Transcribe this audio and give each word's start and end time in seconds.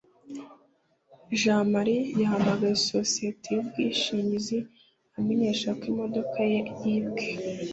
jamali 1.41 1.95
yahamagaye 2.19 2.73
isosiyete 2.79 3.47
y'ubwishingizi 3.53 4.57
amenyesha 5.17 5.69
ko 5.79 5.83
imodoka 5.91 6.37
ye 6.51 6.59
yibwe 6.81 7.23